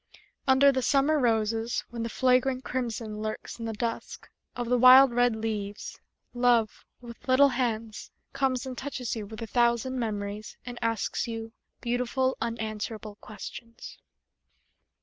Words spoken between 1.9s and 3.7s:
When the flagrant crimson Lurks in